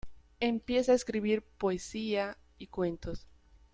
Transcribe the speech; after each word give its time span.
Empieza 0.39 0.93
a 0.93 0.95
escribir 0.95 1.43
poesía 1.59 2.39
y 2.57 2.65
cuentos. 2.65 3.27